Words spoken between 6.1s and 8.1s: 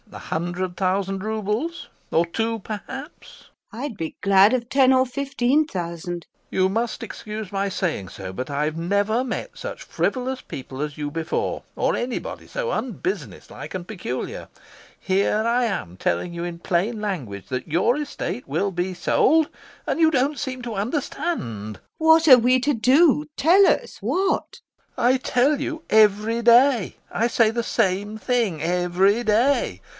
LOPAKHIN. You must excuse my saying